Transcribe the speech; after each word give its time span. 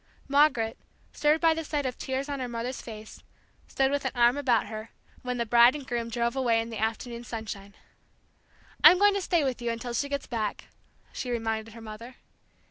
Margaret, 0.27 0.79
stirred 1.13 1.39
by 1.41 1.53
the 1.53 1.63
sight 1.63 1.85
of 1.85 1.95
tears 1.95 2.27
on 2.27 2.39
her 2.39 2.47
mother's 2.47 2.81
face, 2.81 3.21
stood 3.67 3.91
with 3.91 4.03
an 4.03 4.11
arm 4.15 4.35
about 4.35 4.65
her, 4.65 4.89
when 5.21 5.37
the 5.37 5.45
bride 5.45 5.75
and 5.75 5.85
groom 5.85 6.09
drove 6.09 6.35
away 6.35 6.59
in 6.59 6.71
the 6.71 6.79
afternoon 6.81 7.23
sunshine. 7.23 7.75
"I'm 8.83 8.97
going 8.97 9.13
to 9.13 9.21
stay 9.21 9.43
with 9.43 9.61
you 9.61 9.69
until 9.69 9.93
she 9.93 10.09
gets 10.09 10.25
back!" 10.25 10.69
she 11.13 11.29
reminded 11.29 11.75
her 11.75 11.81
mother. 11.81 12.15